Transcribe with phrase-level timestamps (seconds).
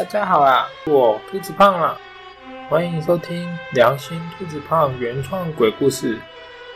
[0.00, 1.94] 大家好啊，我兔子胖啦，
[2.70, 6.18] 欢迎收听良心兔子胖原创鬼故事。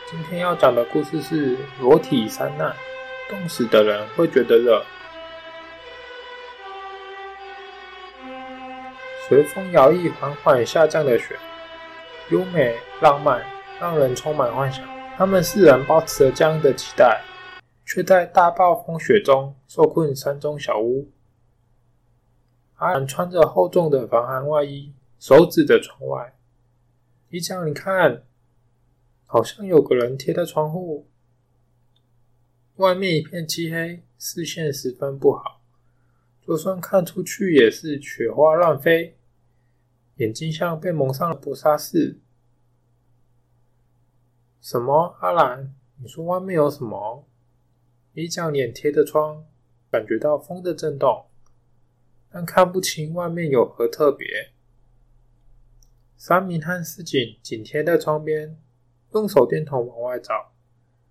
[0.07, 2.71] 今天要讲的故事是裸体三难，
[3.27, 4.79] 冻死的人会觉得热。
[9.27, 11.35] 随风摇曳、缓缓下降的雪，
[12.29, 13.43] 优美浪漫，
[13.79, 14.85] 让人充满幻想。
[15.17, 17.21] 他们四人抱持着这样的期待，
[17.87, 21.07] 却在大暴风雪中受困山中小屋。
[22.85, 26.37] 阿兰穿着厚重的防寒外衣，手指着窗外。
[27.31, 28.21] 姨丈，你看，
[29.25, 31.07] 好像有个人贴在窗户。
[32.75, 35.63] 外面一片漆黑，视线十分不好，
[36.45, 39.17] 就算看出去也是雪花乱飞，
[40.17, 42.19] 眼睛像被蒙上了薄纱似。
[44.61, 45.15] 什么？
[45.21, 47.25] 阿兰，你说外面有什么？
[48.13, 49.43] 姨丈脸贴着窗，
[49.89, 51.25] 感觉到风的震动。
[52.35, 54.27] 但看不清外面有何特别。
[56.17, 58.59] 三明和四井紧贴在窗边，
[59.13, 60.51] 用手电筒往外照，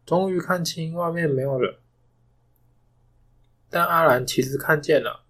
[0.04, 1.76] 终于看清外面没有人。
[3.70, 5.24] 但阿兰其实看见了，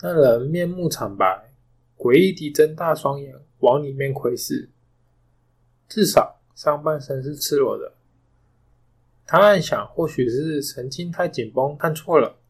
[0.00, 1.52] 那人面目惨白，
[1.96, 4.68] 诡异地睁大双眼往里面窥视，
[5.88, 7.94] 至少上半身是赤裸的。
[9.24, 12.40] 他暗想，或许是神经太紧绷，看错了。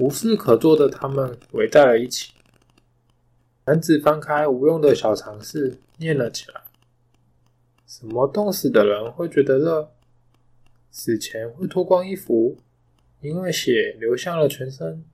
[0.00, 2.32] 无事可做的他们围在了一起。
[3.66, 6.62] 男子翻开无用的小常识，念了起来
[7.86, 9.90] ：“什么冻死的人会觉得热？
[10.90, 12.58] 死前会脱光衣服，
[13.20, 15.04] 因为血流向了全身。”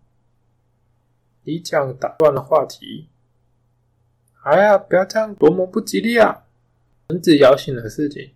[1.44, 3.08] 姨丈打断了话题
[4.44, 6.44] ：“哎呀，不要这样，多么不吉利啊！”
[7.08, 8.32] 男子摇醒了四井：“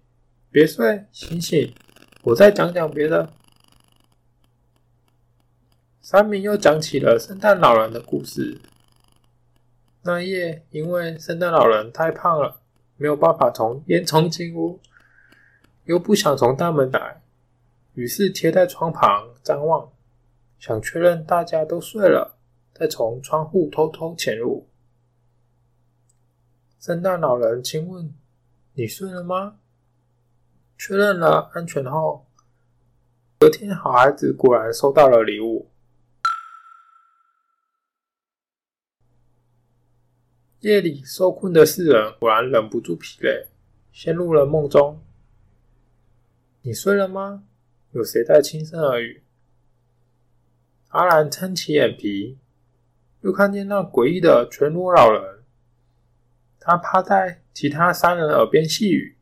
[0.50, 1.74] 别睡，醒醒，
[2.22, 3.32] 我再讲讲别的。”
[6.06, 8.60] 三明又讲起了圣诞老人的故事。
[10.02, 12.60] 那夜，因为圣诞老人太胖了，
[12.98, 14.78] 没有办法从烟囱进屋，
[15.84, 17.22] 又不想从大门来，
[17.94, 19.90] 于是贴在窗旁张望，
[20.58, 22.36] 想确认大家都睡了，
[22.74, 24.68] 再从窗户偷偷潜入。
[26.78, 28.12] 圣诞老人轻问
[28.76, 29.56] ：“你睡了吗？”
[30.76, 32.26] 确认了安全后，
[33.38, 35.70] 隔天好孩子果然收到了礼物。
[40.68, 43.48] 夜里受困的四人果然忍不住疲累，
[43.92, 44.98] 陷入了梦中。
[46.62, 47.44] 你睡了吗？
[47.92, 49.22] 有谁在轻声耳语？
[50.88, 52.38] 阿兰撑起眼皮，
[53.20, 55.42] 又看见那诡异的全裸老人。
[56.58, 59.18] 他趴在其他三人耳边细语，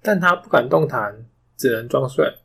[0.00, 2.38] 但他不敢动弹，只能装睡，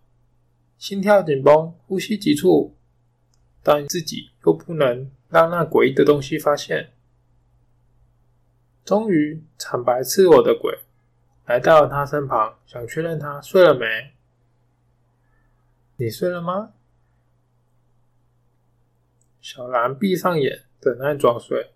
[0.78, 2.75] 心跳紧绷，呼吸急促，
[3.66, 5.12] 但自己又不能。
[5.28, 6.94] 让那诡异的东西发现，
[8.86, 10.80] 终于惨白赤裸的鬼
[11.46, 14.14] 来到了他身旁，想确认他睡了没。
[15.98, 16.72] 你睡了吗？
[19.42, 21.72] 小兰闭上眼，等待装睡。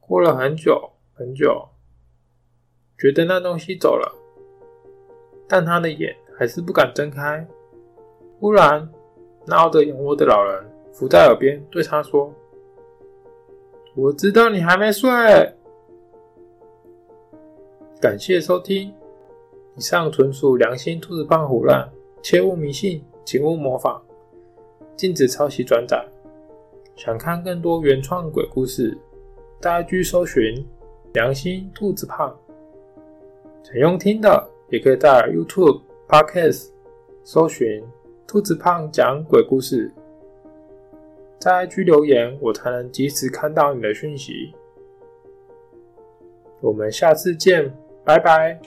[0.00, 1.68] 过了很久很久，
[2.96, 4.16] 觉得那东西走了，
[5.46, 7.46] 但他的眼还是不敢睁开。
[8.38, 8.90] 忽然，
[9.46, 10.62] 那凹着眼窝的老人。
[10.92, 12.30] 伏在耳边对他说
[13.96, 15.08] ：“我知道你还没睡。”
[17.98, 18.92] 感谢收听，
[19.76, 21.88] 以上纯属良心兔子胖唬烂，
[22.20, 24.02] 切勿迷信，请勿模仿，
[24.94, 26.06] 禁止抄袭转载。
[26.94, 28.98] 想看更多原创鬼故事，
[29.60, 30.62] 大家去搜寻
[31.14, 32.38] “良心兔子胖”。
[33.64, 36.68] 想用听的，也可以在 YouTube、Podcast
[37.24, 37.82] 搜寻
[38.32, 39.92] “兔子胖讲鬼故事”。
[41.38, 44.54] 在 IG 留言，我才能及时看到你的讯息。
[46.62, 47.70] 我们下次见，
[48.06, 48.58] 拜拜。